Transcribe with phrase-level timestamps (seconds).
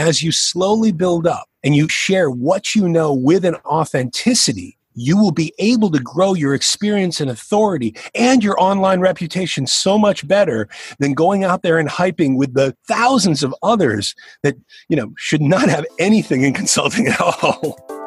[0.00, 5.16] as you slowly build up and you share what you know with an authenticity, you
[5.16, 10.26] will be able to grow your experience and authority and your online reputation so much
[10.26, 10.68] better
[10.98, 14.56] than going out there and hyping with the thousands of others that,
[14.88, 17.78] you know, should not have anything in consulting at all.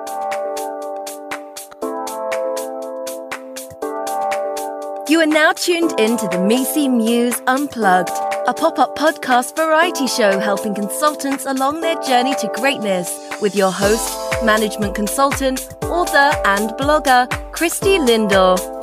[5.24, 8.10] are now tuned in to the MECE Muse Unplugged,
[8.46, 13.10] a pop up podcast variety show helping consultants along their journey to greatness
[13.42, 14.14] with your host,
[14.44, 18.83] management consultant, author, and blogger, Christie Lindor.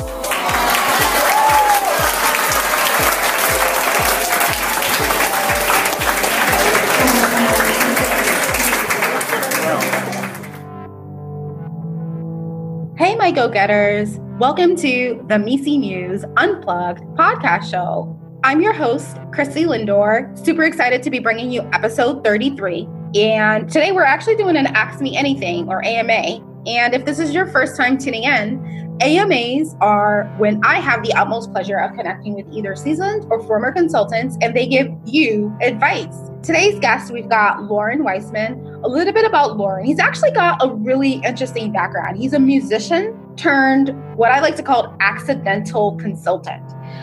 [13.31, 14.19] My go getters.
[14.41, 18.19] Welcome to the MECE Muse Unplugged podcast show.
[18.43, 20.37] I'm your host, Christie Lindor.
[20.37, 22.89] Super excited to be bringing you episode 33.
[23.15, 26.45] And today we're actually doing an Ask Me Anything or AMA.
[26.67, 31.13] And if this is your first time tuning in, AMAs are when I have the
[31.15, 36.15] utmost pleasure of connecting with either seasoned or former consultants and they give you advice.
[36.43, 38.83] Today's guest, we've got Loren Weisman.
[38.85, 39.85] A little bit about Loren.
[39.85, 42.19] He's actually got a really interesting background.
[42.19, 46.63] He's a musician turned what I like to call accidental consultant.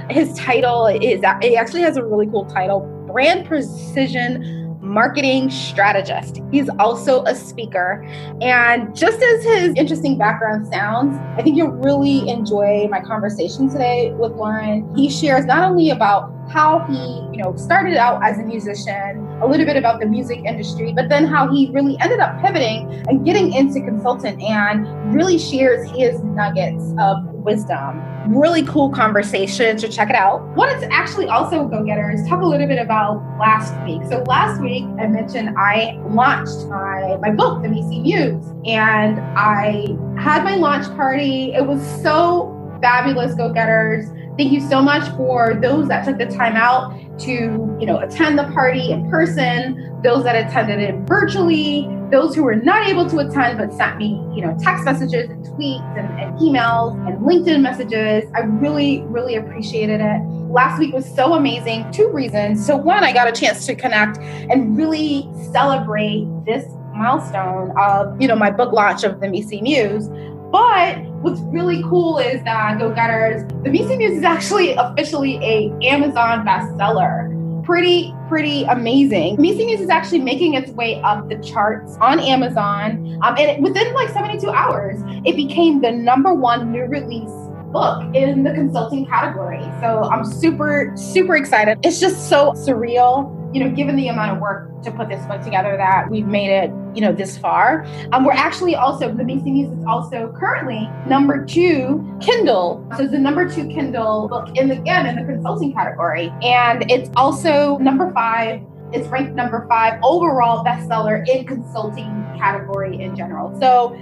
[0.09, 4.56] His title is, it actually has a really cool title Brand Precision
[4.97, 6.41] marketing strategist.
[6.51, 8.03] He's also a speaker.
[8.41, 14.11] And just as his interesting background sounds, I think you'll really enjoy my conversation today
[14.13, 14.91] with Loren.
[14.95, 16.97] He shares not only about how he,
[17.31, 21.09] you know, started out as a musician, a little bit about the music industry, but
[21.09, 26.21] then how he really ended up pivoting and getting into consultant and really shares his
[26.23, 28.03] nuggets of wisdom.
[28.27, 30.45] Really cool conversation, so check it out.
[30.55, 34.01] Wanted to actually also go getters talk a little bit about last week.
[34.09, 39.95] So last week I mentioned I launched my, my book, The MECE Muse, and I
[40.19, 41.53] had my launch party.
[41.53, 44.09] It was so fabulous, go getters.
[44.37, 47.33] Thank you so much for those that took the time out to,
[47.79, 52.55] you know, attend the party in person, those that attended it virtually, those who were
[52.55, 56.37] not able to attend but sent me, you know, text messages and tweets and, and
[56.37, 58.29] emails and LinkedIn messages.
[58.35, 60.21] I really, really appreciated it.
[60.51, 61.91] Last week was so amazing.
[61.91, 62.63] Two reasons.
[62.63, 66.63] So one, I got a chance to connect and really celebrate this
[66.95, 70.07] milestone of, you know, my book launch of the MECE Muse.
[70.51, 75.73] But what's really cool is that Go Getters, the MECE Muse is actually officially a
[75.83, 77.33] Amazon bestseller.
[77.65, 79.35] Pretty, pretty amazing.
[79.41, 83.19] MECE Muse is actually making its way up the charts on Amazon.
[83.23, 87.29] Um, and within like 72 hours, it became the number one new release
[87.73, 89.61] book in the consulting category.
[89.81, 91.77] So I'm super, super excited.
[91.83, 95.41] It's just so surreal you know, given the amount of work to put this book
[95.41, 97.85] together that we've made it, you know, this far.
[98.11, 102.83] Um, we're actually also, the MECE Muse is also currently number two Kindle.
[102.97, 106.33] So it's the number two Kindle book in the, again, in the consulting category.
[106.41, 108.61] And it's also number five
[108.93, 113.53] it's ranked number five overall bestseller in consulting category in general.
[113.59, 113.99] So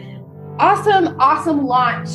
[0.60, 2.10] awesome, awesome launch.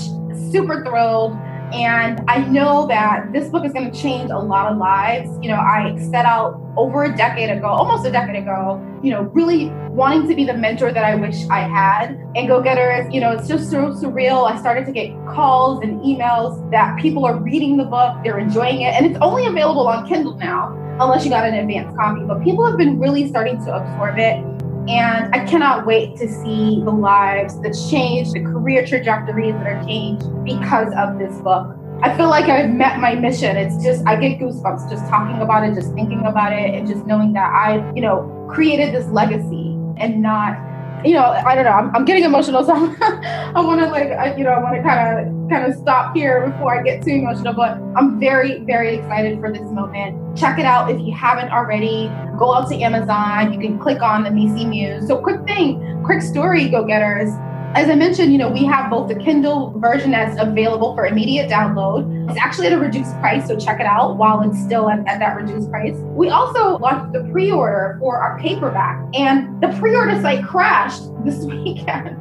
[0.52, 1.32] Super thrilled.
[1.72, 5.30] And I know that this book is going to change a lot of lives.
[5.40, 9.22] You know, I set out over a decade ago, almost a decade ago, you know,
[9.22, 12.10] really wanting to be the mentor that I wish I had.
[12.34, 14.50] And Go Getters, you know, it's just so surreal.
[14.50, 18.82] I started to get calls and emails that people are reading the book, they're enjoying
[18.82, 22.22] it, and it's only available on Kindle now, unless you got an advanced copy.
[22.24, 24.59] But people have been really starting to absorb it.
[24.90, 29.84] And I cannot wait to see the lives that's change, the career trajectories that are
[29.84, 31.76] changed because of this book.
[32.02, 33.56] I feel like I've met my mission.
[33.56, 37.06] It's just, I get goosebumps just talking about it, just thinking about it, and just
[37.06, 40.58] knowing that I, you know, created this legacy and not
[41.04, 41.70] you know, I don't know.
[41.70, 44.82] I'm, I'm getting emotional, so I want to like, I, you know, I want to
[44.82, 47.54] kind of kind of stop here before I get too emotional.
[47.54, 50.36] But I'm very, very excited for this moment.
[50.36, 52.08] Check it out if you haven't already.
[52.38, 53.52] Go out to Amazon.
[53.52, 55.06] You can click on the MECE Muse.
[55.06, 57.30] So, quick thing, quick story, go getters
[57.74, 61.48] as I mentioned, you know, we have both the Kindle version that's available for immediate
[61.48, 62.28] download.
[62.28, 65.20] It's actually at a reduced price, so check it out while it's still at, at
[65.20, 65.94] that reduced price.
[65.94, 72.16] We also launched the pre-order for our paperback, and the pre-order site crashed this weekend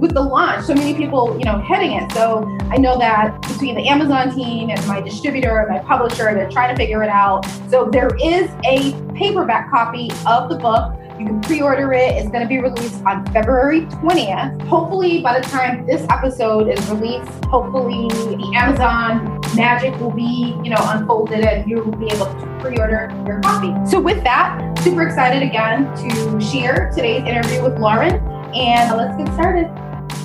[0.00, 0.66] with the launch.
[0.66, 2.10] So many people, you know, hitting it.
[2.10, 6.50] So I know that between the Amazon team and my distributor and my publisher, they're
[6.50, 7.46] trying to figure it out.
[7.70, 12.16] So there is a paperback copy of the book you can pre-order it.
[12.16, 14.60] It's going to be released on February 20th.
[14.66, 20.70] Hopefully, by the time this episode is released, hopefully the Amazon magic will be, you
[20.70, 23.72] know, unfolded and you'll be able to pre-order your copy.
[23.88, 28.14] So with that, super excited again to share today's interview with Loren
[28.54, 29.70] and let's get started.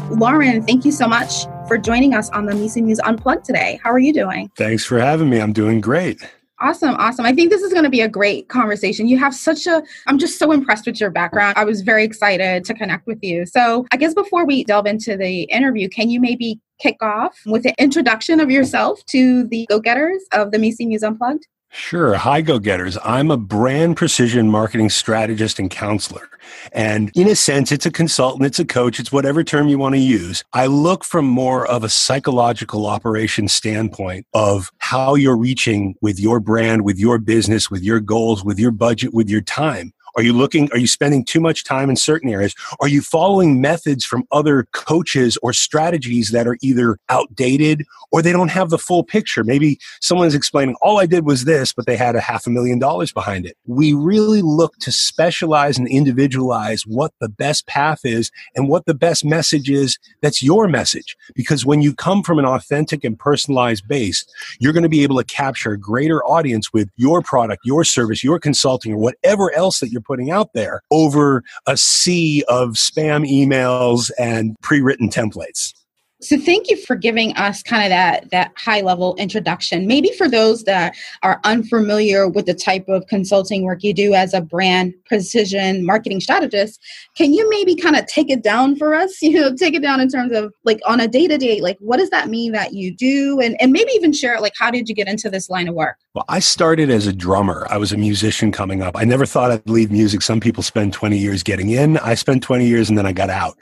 [0.10, 3.80] Loren, thank you so much for joining us on the MECE Muse Unplugged today.
[3.84, 4.50] How are you doing?
[4.56, 5.40] Thanks for having me.
[5.40, 6.28] I'm doing great.
[6.62, 7.26] Awesome, awesome.
[7.26, 9.08] I think this is going to be a great conversation.
[9.08, 11.54] You have such a, I'm just so impressed with your background.
[11.58, 13.46] I was very excited to connect with you.
[13.46, 17.66] So, I guess before we delve into the interview, can you maybe kick off with
[17.66, 21.48] an introduction of yourself to the go getters of the MECE Muse Unplugged?
[21.72, 22.16] Sure.
[22.16, 22.98] Hi, go getters.
[23.04, 26.28] I'm a brand precision marketing strategist and counselor.
[26.72, 29.94] And in a sense, it's a consultant, it's a coach, it's whatever term you want
[29.94, 30.44] to use.
[30.54, 36.40] I look from more of a psychological operation standpoint of how you're reaching with your
[36.40, 39.94] brand, with your business, with your goals, with your budget, with your time.
[40.16, 42.56] Are you looking, are you spending too much time in certain areas?
[42.80, 48.32] Are you following methods from other coaches or strategies that are either outdated or they
[48.32, 49.44] don't have the full picture?
[49.44, 52.80] Maybe someone's explaining, all I did was this, but they had a half a million
[52.80, 53.58] dollars behind it.
[53.66, 58.94] We really look to specialize and individualize what the best path is and what the
[58.94, 61.16] best message is that's your message.
[61.36, 64.26] Because when you come from an authentic and personalized base,
[64.60, 68.24] you're going to be able to capture a greater audience with your product, your service,
[68.24, 73.30] your consulting, or whatever else that you're putting out there over a sea of spam
[73.30, 75.74] emails and pre written templates.
[76.22, 79.88] So thank you for giving us kind of that that high level introduction.
[79.88, 84.34] Maybe for those that are unfamiliar with the type of consulting work you do as
[84.34, 86.82] a brand precision marketing strategist,
[87.16, 89.18] can you maybe kind of take it down for us?
[89.30, 91.78] You know, take it down in terms of like on a day to day, like
[91.80, 94.72] what does that mean that you do, and and maybe even share it like how
[94.72, 95.98] did you get into this line of work?
[96.16, 97.68] Well, I started as a drummer.
[97.70, 98.98] I was a musician coming up.
[98.98, 100.24] I never thought I'd leave music.
[100.24, 101.98] Some people spend 20 years getting in.
[101.98, 103.60] I spent 20 years and then I got out.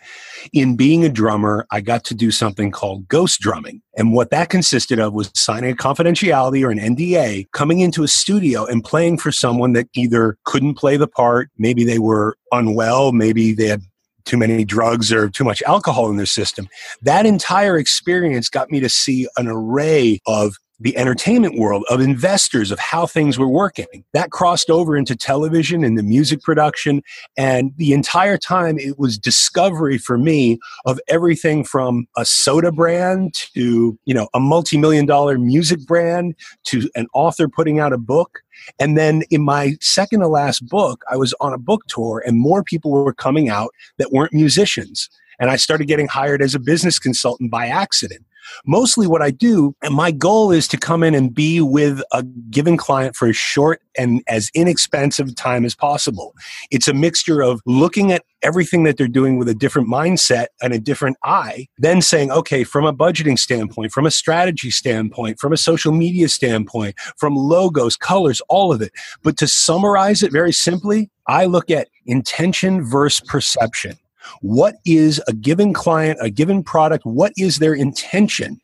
[0.54, 3.82] In being a drummer, I got to do something called ghost drumming.
[3.98, 8.08] And what that consisted of was signing a confidentiality or an NDA, coming into a
[8.08, 13.12] studio and playing for someone that either couldn't play the part, maybe they were unwell,
[13.12, 13.82] maybe they had
[14.24, 16.70] too many drugs or too much alcohol in their system.
[17.02, 22.72] That entire experience got me to see an array of the entertainment world of investors
[22.72, 24.04] of how things were working.
[24.14, 27.02] That crossed over into television and the music production.
[27.36, 33.34] And the entire time it was discovery for me of everything from a soda brand
[33.54, 36.36] to, you know, a multi-million dollar music brand
[36.66, 38.40] to an author putting out a book.
[38.80, 42.40] And then in my second to last book, I was on a book tour and
[42.40, 45.10] more people were coming out that weren't musicians.
[45.40, 48.26] And I started getting hired as a business consultant by accident
[48.66, 52.24] mostly what I do, and my goal is to come in and be with a
[52.50, 56.34] given client for as short and as inexpensive time as possible.
[56.72, 60.74] It's a mixture of looking at everything that they're doing with a different mindset and
[60.74, 65.54] a different eye, then saying, okay, from a budgeting standpoint, from a strategy standpoint, from
[65.54, 68.92] a social media standpoint, from logos, colors, all of it.
[69.24, 73.98] But to summarize it very simply, I look at intention versus perception.
[74.42, 77.06] What is a given client, a given product?
[77.06, 78.62] What is their intention?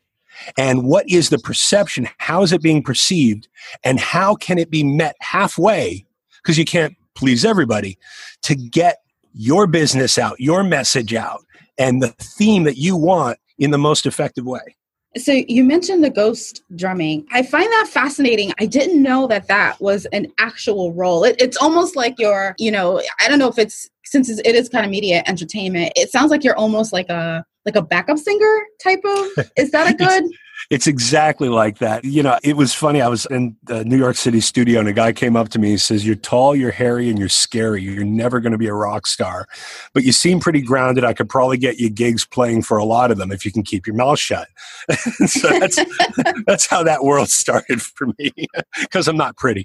[0.58, 2.08] And what is the perception?
[2.18, 3.48] How is it being perceived?
[3.84, 6.04] And how can it be met halfway?
[6.42, 7.98] Because you can't please everybody
[8.42, 8.98] to get
[9.32, 11.44] your business out, your message out,
[11.78, 14.76] and the theme that you want in the most effective way.
[15.16, 17.24] So you mentioned the ghost drumming.
[17.30, 18.52] I find that fascinating.
[18.58, 21.22] I didn't know that that was an actual role.
[21.22, 23.88] It, it's almost like you're, you know, I don't know if it's
[24.22, 25.92] since it is kind of media entertainment.
[25.96, 29.46] It sounds like you're almost like a like a backup singer type of.
[29.56, 30.24] Is that a good?
[30.70, 32.04] It's exactly like that.
[32.04, 33.02] You know, it was funny.
[33.02, 35.72] I was in the New York City studio and a guy came up to me
[35.72, 37.82] and says, You're tall, you're hairy, and you're scary.
[37.82, 39.46] You're never going to be a rock star.
[39.92, 41.04] But you seem pretty grounded.
[41.04, 43.62] I could probably get you gigs playing for a lot of them if you can
[43.62, 44.48] keep your mouth shut.
[45.26, 45.78] so that's,
[46.46, 48.32] that's how that world started for me
[48.80, 49.64] because I'm not pretty.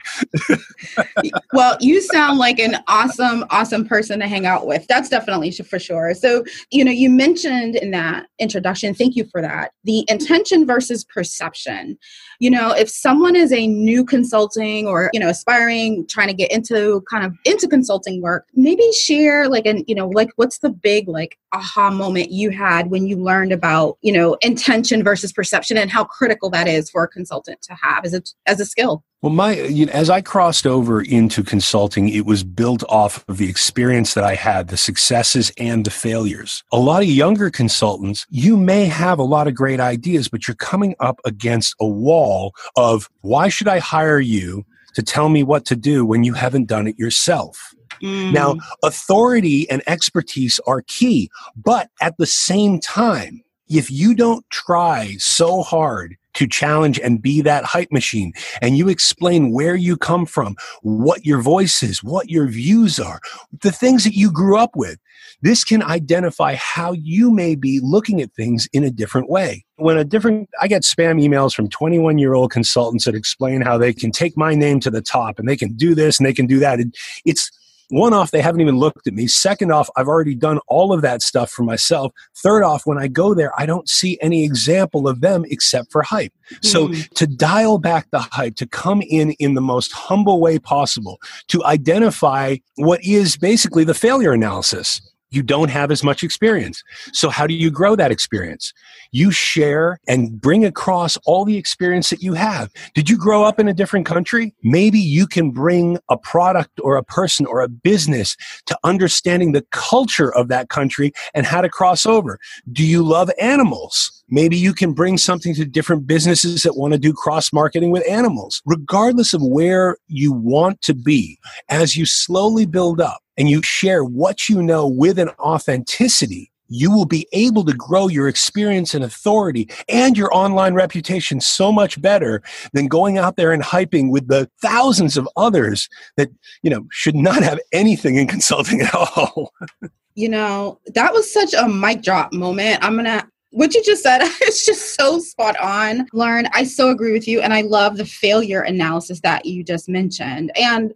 [1.54, 4.86] well, you sound like an awesome, awesome person to hang out with.
[4.88, 6.14] That's definitely for sure.
[6.14, 11.04] So, you know, you mentioned in that introduction, thank you for that, the intention versus
[11.04, 11.98] perception.
[12.40, 16.52] You know, if someone is a new consulting or, you know, aspiring, trying to get
[16.52, 20.70] into kind of into consulting work, maybe share like an, you know, like what's the
[20.70, 25.78] big like aha moment you had when you learned about, you know, intention versus perception
[25.78, 29.04] and how critical that is for a consultant to have as a as a skill.
[29.22, 33.38] Well, my you know, as I crossed over into consulting, it was built off of
[33.38, 36.64] the experience that I had, the successes and the failures.
[36.72, 40.56] A lot of younger consultants, you may have a lot of great ideas, but you're
[40.56, 45.66] coming up against a wall of why should I hire you to tell me what
[45.66, 47.74] to do when you haven't done it yourself?
[48.02, 48.32] Mm.
[48.32, 55.16] Now, authority and expertise are key, but at the same time, if you don't try
[55.20, 58.34] so hard to challenge and be that hype machine.
[58.62, 63.20] And you explain where you come from, what your voice is, what your views are,
[63.62, 65.00] the things that you grew up with.
[65.42, 69.66] This can identify how you may be looking at things in a different way.
[69.78, 73.78] When a different, I get spam emails from 21 year old consultants that explain how
[73.78, 76.34] they can take my name to the top and they can do this and they
[76.34, 76.80] can do that.
[77.26, 77.52] It's,
[77.90, 79.28] one off, they haven't even looked at me.
[79.28, 82.12] Second off, I've already done all of that stuff for myself.
[82.38, 86.02] Third off, when I go there, I don't see any example of them except for
[86.02, 86.34] hype.
[86.52, 86.68] Mm-hmm.
[86.68, 87.02] So hmm.
[87.16, 91.64] to dial back the hype, to come in in the most humble way possible, to
[91.66, 95.02] identify what is basically the failure analysis
[95.32, 96.84] you don't have as much experience.
[97.14, 98.74] So how do you grow that experience?
[99.12, 102.72] You share and bring across all the experience that you have.
[102.96, 104.54] Did you grow up in a different country?
[104.64, 109.66] Maybe you can bring a product or a person or a business to understanding the
[109.72, 112.40] culture of that country and how to cross over.
[112.72, 114.19] Do you love animals?
[114.30, 118.08] Maybe you can bring something to different businesses that want to do cross marketing with
[118.10, 118.62] animals.
[118.66, 124.04] Regardless of where you want to be, as you slowly build up, and you share
[124.04, 129.04] what you know with an authenticity, you will be able to grow your experience and
[129.04, 132.44] authority and your online reputation so much better
[132.74, 136.30] than going out there and hyping with the thousands of others that,
[136.62, 139.52] you know, should not have anything in consulting at all.
[140.16, 142.84] you know, that was such a mic drop moment.
[142.84, 146.08] I'm to what you just said is just so spot on.
[146.14, 149.90] Loren i so agree with you and i love the failure analysis that you just
[149.90, 150.52] mentioned.
[150.56, 150.94] And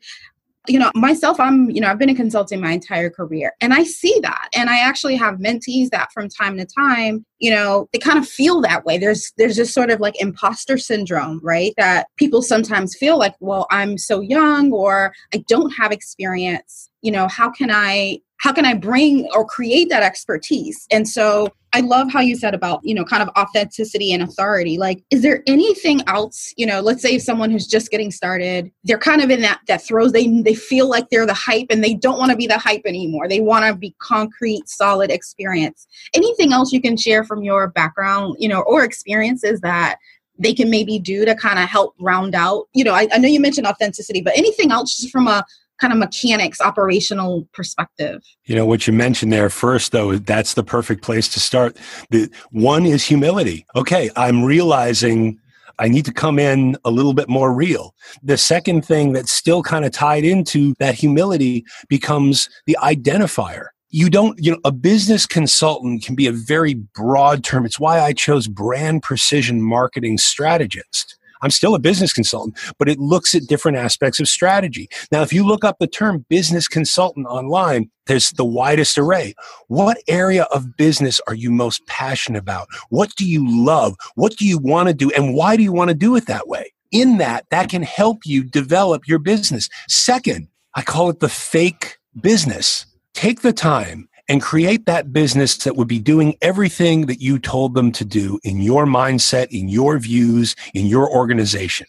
[0.70, 3.84] you know myself i'm you know i've been in consulting my entire career and i
[3.84, 4.48] see that.
[4.56, 8.28] And i actually have mentees that from time to time you know they kind of
[8.28, 8.98] feel that way.
[8.98, 13.68] There's there's just sort of like imposter syndrome right that people sometimes feel like well
[13.72, 16.90] i'm so young or i don't have experience.
[17.02, 20.86] You know how can i how can I bring or create that expertise?
[20.92, 24.78] And so I love how you said about, you know, kind of authenticity and authority.
[24.78, 29.00] Like, is there anything else, you know, let's say someone who's just getting started, they're
[29.00, 31.96] kind of in that that throws, they they feel like they're the hype and they
[31.96, 33.28] don't want to be the hype anymore.
[33.28, 35.88] They want to be concrete, solid experience.
[36.14, 39.98] Anything else you can share from your background, you know, or experiences that
[40.38, 43.28] they can maybe do to kind of help round out you know I, I, know
[43.28, 45.46] you mentioned authenticity but anything else just from a
[45.84, 50.64] kind of mechanics operational perspective you know what you mentioned there first though that's the
[50.64, 51.78] perfect place to start
[52.10, 55.38] the one is humility okay i'm realizing
[55.80, 57.96] I need to come in a little bit more real.
[58.22, 64.10] The second thing that's still kind of tied into that humility becomes the identifier you
[64.10, 67.64] don't, you know, a business consultant can be a very broad term.
[67.64, 71.16] It's why I chose brand precision marketing strategist.
[71.44, 74.90] I'm still a business consultant, but it looks at different aspects of strategy.
[75.12, 79.34] Now, if you look up the term business consultant online, there's the widest array.
[79.68, 82.68] What area of business are you most passionate about?
[82.90, 83.96] What do you love?
[84.16, 85.12] What do you want to do?
[85.12, 86.74] And why do you want to do it that way?
[86.92, 89.70] In that, that can help you develop your business.
[89.88, 92.86] Second, I call it the fake business.
[93.14, 97.74] Take the time and create that business that would be doing everything that you told
[97.74, 101.88] them to do in your mindset, in your views, in your organization.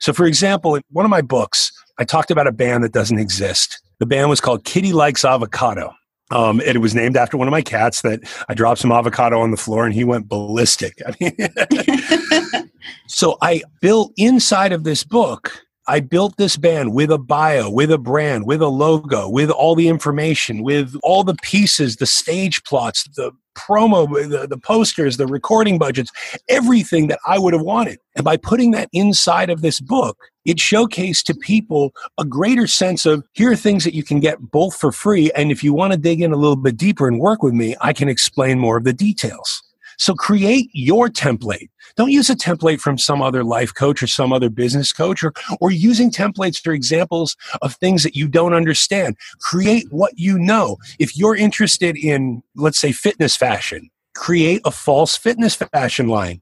[0.00, 3.18] So, for example, in one of my books, I talked about a band that doesn't
[3.18, 3.82] exist.
[3.98, 5.92] The band was called Kitty Likes Avocado.
[6.30, 9.40] Um, and it was named after one of my cats that I dropped some avocado
[9.40, 10.94] on the floor and he went ballistic.
[11.06, 12.70] I mean,
[13.06, 17.90] so I built inside of this book I built this band with a bio, with
[17.90, 22.62] a brand, with a logo, with all the information, with all the pieces, the stage
[22.64, 26.10] plots, the promo, the, the posters, the recording budgets,
[26.48, 27.98] everything that I would have wanted.
[28.14, 33.04] And by putting that inside of this book, it showcased to people a greater sense
[33.04, 35.30] of here are things that you can get both for free.
[35.32, 37.74] And if you want to dig in a little bit deeper and work with me,
[37.80, 39.62] I can explain more of the details.
[39.98, 41.68] So create your template.
[41.96, 45.32] Don't use a template from some other life coach or some other business coach or,
[45.60, 49.16] or using templates for examples of things that you don't understand.
[49.40, 50.78] Create what you know.
[50.98, 56.40] If you're interested in, let's say, fitness fashion, create a false fitness fashion line.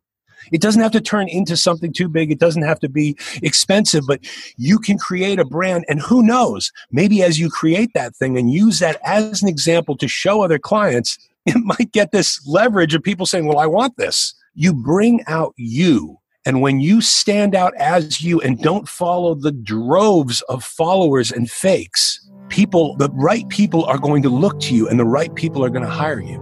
[0.52, 2.30] It doesn't have to turn into something too big.
[2.30, 4.21] It doesn't have to be expensive, but
[4.57, 5.85] you can create a brand.
[5.88, 9.97] And who knows, maybe as you create that thing and use that as an example
[9.99, 13.97] to show other clients, it might get this leverage of people saying, Well, I want
[13.97, 14.35] this.
[14.54, 16.18] You bring out you.
[16.47, 21.50] And when you stand out as you and don't follow the droves of followers and
[21.50, 25.64] fakes, people, the right people are going to look to you and the right people
[25.64, 26.38] are going to hire you.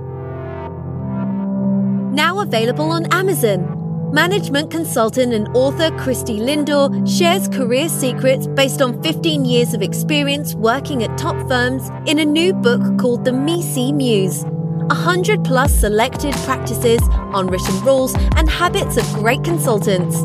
[2.12, 3.74] Now available on Amazon.
[4.12, 10.54] Management consultant and author Christie Lindor shares career secrets based on 15 years of experience
[10.54, 14.44] working at top firms in a new book called The See Muse
[14.88, 17.00] 100 plus selected practices,
[17.34, 20.22] unwritten rules, and habits of great consultants.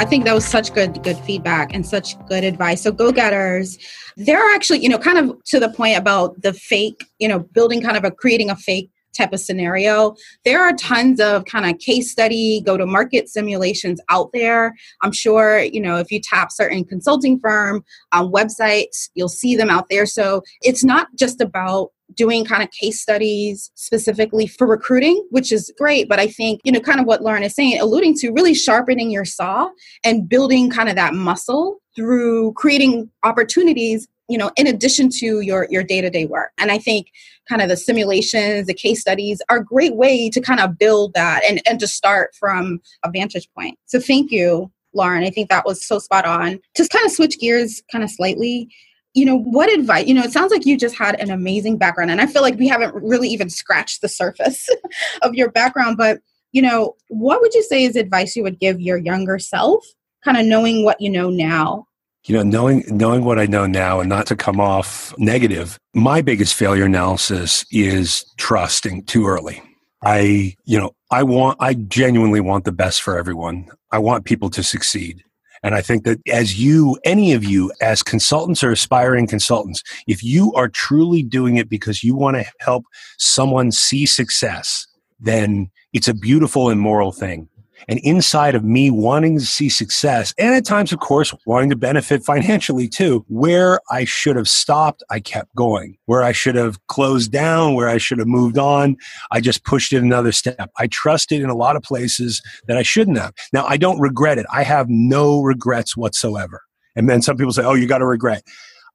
[0.00, 2.82] I think that was such good good feedback and such good advice.
[2.82, 3.76] So go-getters,
[4.16, 7.82] they're actually, you know, kind of to the point about the fake, you know, building
[7.82, 10.14] kind of a creating a fake type of scenario.
[10.44, 14.74] There are tons of kind of case study, go to market simulations out there.
[15.02, 19.70] I'm sure, you know, if you tap certain consulting firm um, websites, you'll see them
[19.70, 20.06] out there.
[20.06, 25.72] So it's not just about doing kind of case studies specifically for recruiting, which is
[25.78, 26.08] great.
[26.08, 29.10] But I think, you know, kind of what Loren is saying, alluding to really sharpening
[29.10, 29.68] your saw
[30.04, 35.66] and building kind of that muscle through creating opportunities you know in addition to your
[35.70, 36.52] your day-to-day work.
[36.56, 37.08] And i think
[37.48, 41.12] kind of the simulations the case studies are a great way to kind of build
[41.14, 43.78] that and and to start from a vantage point.
[43.84, 45.24] So thank you loren.
[45.24, 46.58] I think that was so spot on.
[46.76, 48.68] Just kind of switch gears kind of slightly.
[49.12, 52.12] You know what advice you know it sounds like you just had an amazing background
[52.12, 54.68] and i feel like we haven't really even scratched the surface
[55.22, 56.20] of your background but
[56.52, 59.84] you know what would you say is advice you would give your younger self
[60.24, 61.88] kind of knowing what you know now
[62.24, 66.22] you know knowing knowing what i know now and not to come off negative my
[66.22, 69.62] biggest failure analysis is trusting too early.
[70.02, 73.68] I you know i want i genuinely want the best for everyone.
[73.90, 75.24] I want people to succeed.
[75.62, 80.24] And I think that as you, any of you as consultants or aspiring consultants, if
[80.24, 82.86] you are truly doing it because you want to help
[83.18, 84.86] someone see success,
[85.18, 87.46] then it's a beautiful and moral thing.
[87.88, 91.76] And inside of me wanting to see success, and at times, of course, wanting to
[91.76, 95.96] benefit financially too, where I should have stopped, I kept going.
[96.06, 98.96] Where I should have closed down, where I should have moved on,
[99.30, 100.70] I just pushed it another step.
[100.78, 103.32] I trusted in a lot of places that I shouldn't have.
[103.52, 104.46] Now, I don't regret it.
[104.52, 106.62] I have no regrets whatsoever.
[106.96, 108.42] And then some people say, oh, you got to regret.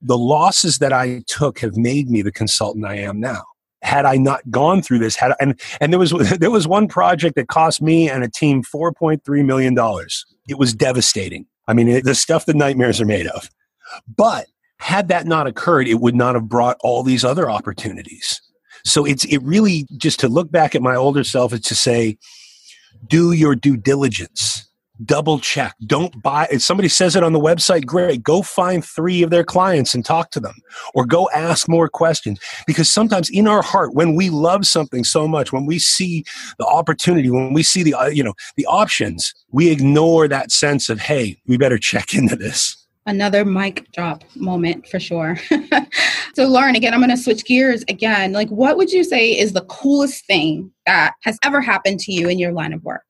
[0.02, 3.43] The losses that I took have made me the consultant I am now
[3.86, 7.36] had I not gone through this, had and and there was there was one project
[7.36, 10.26] that cost me and a team four point three million dollars.
[10.48, 11.45] It was devastating.
[11.67, 13.50] I mean, it, the stuff that nightmares are made of.
[14.15, 18.41] But had that not occurred, it would not have brought all these other opportunities.
[18.84, 22.17] So it's it really just to look back at my older self is to say,
[23.08, 24.67] do your due diligence
[25.03, 25.75] double check.
[25.86, 26.47] Don't buy.
[26.51, 28.23] If somebody says it on the website, great.
[28.23, 30.55] Go find three of their clients and talk to them
[30.93, 32.39] or go ask more questions.
[32.67, 36.23] Because sometimes in our heart, when we love something so much, when we see
[36.58, 40.89] the opportunity, when we see the, uh, you know, the options, we ignore that sense
[40.89, 42.81] of, hey, we better check into this.
[43.08, 45.38] Another mic drop moment for sure.
[46.36, 48.31] so, Loren, again, I'm going to switch gears again.
[48.31, 52.27] Like, what would you say is the coolest thing that has ever happened to you
[52.27, 53.03] in your line of work?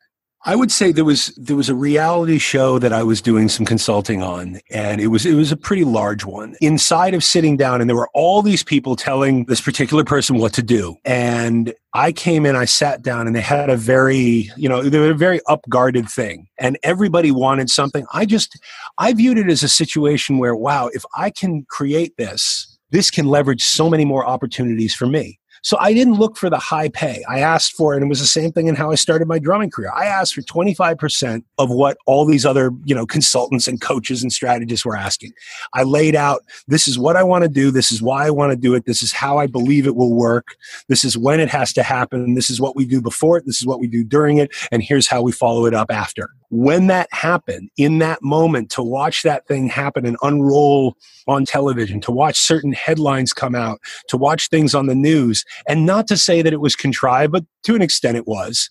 [0.48, 3.66] I would say there was there was a reality show that I was doing some
[3.66, 6.56] consulting on, and it was it was a pretty large one.
[6.62, 10.54] Inside of sitting down, and there were all these people telling this particular person what
[10.54, 14.70] to do, and I came in, I sat down, and they had a very you
[14.70, 18.06] know they were a very upguarded thing, and everybody wanted something.
[18.14, 18.60] I just
[19.00, 23.26] I viewed it as a situation where wow, if I can create this, this can
[23.26, 25.40] leverage so many more opportunities for me.
[25.66, 27.24] So I didn't look for the high pay.
[27.28, 29.72] I asked for and it was the same thing in how I started my drumming
[29.72, 29.92] career.
[29.96, 34.32] I asked for 25% of what all these other, you know, consultants and coaches and
[34.32, 35.32] strategists were asking.
[35.74, 37.72] I laid out, this is what I want to do.
[37.72, 38.86] This is why I want to do it.
[38.86, 40.50] This is how I believe it will work.
[40.88, 42.36] This is when it has to happen.
[42.36, 43.48] This is what we do before it.
[43.48, 44.54] This is what we do during it.
[44.72, 48.82] And here's how we follow it up after when that happened, in that moment, to
[48.82, 50.96] watch that thing happen and unroll
[51.28, 55.86] on television, to watch certain headlines come out, to watch things on the news, and
[55.86, 58.70] not to say that it was contrived, but to an extent it was.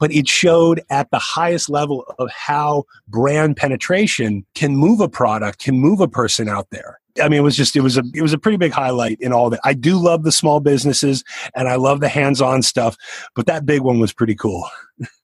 [0.00, 5.60] But it showed at the highest level of how brand penetration can move a product,
[5.60, 6.98] can move a person out there.
[7.22, 9.32] I mean, it was just it was a it was a pretty big highlight in
[9.32, 9.60] all that.
[9.62, 11.22] I do love the small businesses
[11.54, 12.96] and I love the hands-on stuff,
[13.34, 14.68] but that big one was pretty cool.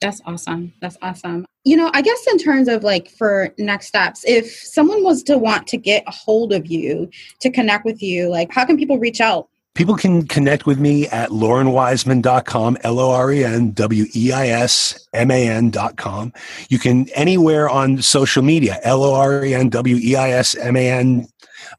[0.00, 0.72] That's awesome.
[0.80, 1.44] That's awesome.
[1.64, 5.36] You know, I guess in terms of like for next steps, if someone was to
[5.36, 7.10] want to get a hold of you
[7.40, 9.48] to connect with you, like how can people reach out?
[9.74, 14.48] People can connect with me at lorenweisman.com, L O R E N W E I
[14.48, 16.32] S M A N.com.
[16.68, 20.56] You can anywhere on social media, L O R E N W E I S
[20.56, 21.28] M A N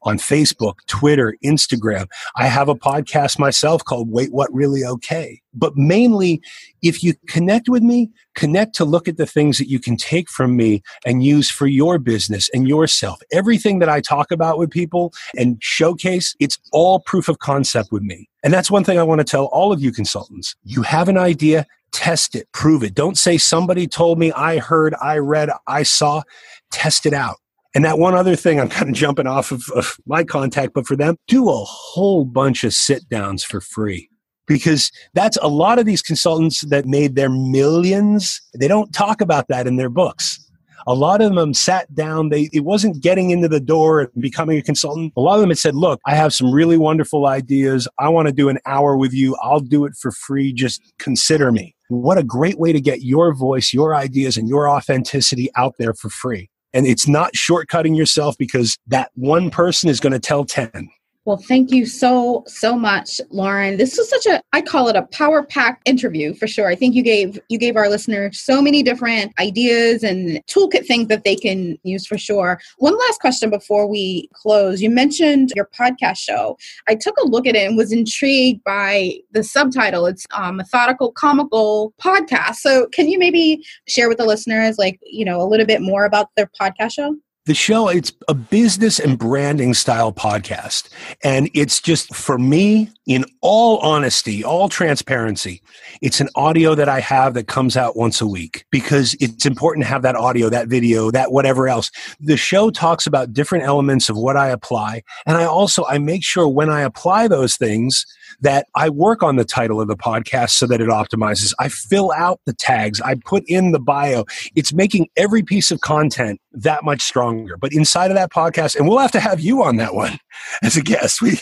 [0.02, 2.06] on Facebook, Twitter, Instagram.
[2.36, 5.40] I have a podcast myself called Wait What Really Okay.
[5.54, 6.40] But mainly,
[6.82, 10.30] if you connect with me, connect to look at the things that you can take
[10.30, 13.20] from me and use for your business and yourself.
[13.32, 18.02] Everything that I talk about with people and showcase, it's all proof of concept with
[18.02, 18.28] me.
[18.42, 20.56] And that's one thing I want to tell all of you consultants.
[20.64, 22.94] You have an idea, test it, prove it.
[22.94, 26.22] Don't say somebody told me, I heard, I read, I saw.
[26.70, 27.36] Test it out.
[27.74, 30.86] And that one other thing, I'm kind of jumping off of, of my contact, but
[30.86, 34.10] for them, do a whole bunch of sit downs for free
[34.46, 38.40] because that's a lot of these consultants that made their millions.
[38.58, 40.38] They don't talk about that in their books.
[40.86, 42.30] A lot of them sat down.
[42.30, 45.12] They, it wasn't getting into the door and becoming a consultant.
[45.16, 47.86] A lot of them had said, look, I have some really wonderful ideas.
[47.98, 49.36] I want to do an hour with you.
[49.42, 50.52] I'll do it for free.
[50.52, 51.76] Just consider me.
[51.88, 55.94] What a great way to get your voice, your ideas, and your authenticity out there
[55.94, 56.50] for free.
[56.74, 60.88] And it's not shortcutting yourself because that one person is going to tell 10.
[61.24, 63.76] Well, thank you so, so much, Loren.
[63.76, 66.66] This was such a I call it a power pack interview for sure.
[66.66, 71.06] I think you gave you gave our listeners so many different ideas and toolkit things
[71.08, 72.60] that they can use for sure.
[72.78, 74.82] One last question before we close.
[74.82, 76.58] You mentioned your podcast show.
[76.88, 80.06] I took a look at it and was intrigued by the subtitle.
[80.06, 82.56] It's um, methodical comical podcast.
[82.56, 86.04] So can you maybe share with the listeners like, you know, a little bit more
[86.04, 87.16] about their podcast show?
[87.44, 90.88] The show it's a business and branding style podcast.
[91.24, 95.60] And it's just for me in all honesty all transparency
[96.02, 99.84] it's an audio that i have that comes out once a week because it's important
[99.84, 101.90] to have that audio that video that whatever else.
[102.20, 105.02] The show talks about different elements of what i apply.
[105.26, 108.06] And i also i make sure when i apply those things
[108.42, 111.52] that I work on the title of the podcast so that it optimizes.
[111.58, 114.24] I fill out the tags, I put in the bio.
[114.54, 117.56] It's making every piece of content that much stronger.
[117.56, 120.18] But inside of that podcast, and we'll have to have you on that one
[120.62, 121.22] as a guest.
[121.22, 121.30] We,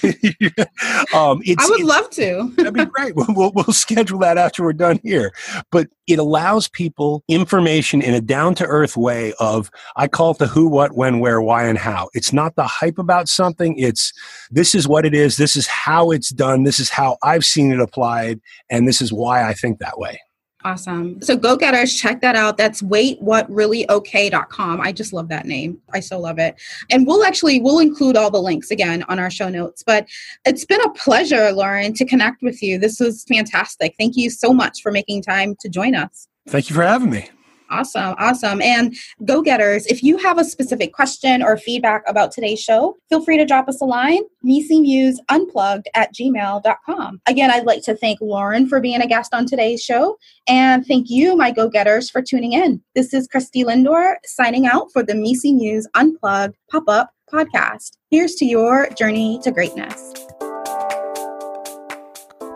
[1.14, 2.52] um, I would love to.
[2.56, 3.14] that'd be great.
[3.14, 5.32] We'll, we'll, we'll schedule that after we're done here.
[5.70, 10.38] But it allows people information in a down to earth way of, I call it
[10.38, 12.08] the who, what, when, where, why, and how.
[12.14, 13.78] It's not the hype about something.
[13.78, 14.12] It's
[14.50, 15.36] this is what it is.
[15.36, 16.64] This is how it's done.
[16.64, 18.40] This is how I've seen it applied.
[18.68, 20.20] And this is why I think that way.
[20.62, 21.22] Awesome.
[21.22, 22.58] So go getters, check that out.
[22.58, 24.80] That's waitwhatreallyok.com.
[24.80, 25.80] I just love that name.
[25.92, 26.60] I so love it.
[26.90, 29.82] And we'll actually we'll include all the links again on our show notes.
[29.82, 30.06] But
[30.44, 32.78] it's been a pleasure, Loren, to connect with you.
[32.78, 33.94] This was fantastic.
[33.98, 36.28] Thank you so much for making time to join us.
[36.48, 37.30] Thank you for having me.
[37.70, 38.60] Awesome, awesome.
[38.60, 43.24] And go getters, if you have a specific question or feedback about today's show, feel
[43.24, 47.20] free to drop us a line, unplugged at gmail.com.
[47.26, 50.16] Again, I'd like to thank Loren for being a guest on today's show.
[50.48, 52.82] And thank you, my go getters, for tuning in.
[52.94, 57.92] This is Christie Lindor signing out for the MECE Muse Unplugged pop up podcast.
[58.10, 60.19] Here's to your journey to greatness.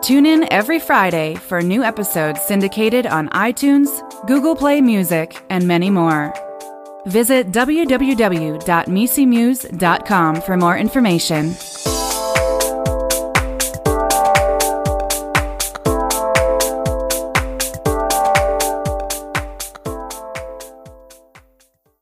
[0.05, 3.89] Tune in every Friday for new episodes syndicated on iTunes,
[4.27, 6.31] Google Play Music, and many more.
[7.07, 11.55] Visit www.mecemuse.com for more information.